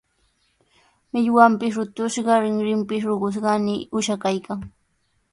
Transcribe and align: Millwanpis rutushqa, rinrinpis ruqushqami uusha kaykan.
Millwanpis 1.17 1.73
rutushqa, 1.79 2.37
rinrinpis 2.45 3.03
ruqushqami 3.09 3.75
uusha 3.95 4.15
kaykan. 4.23 4.59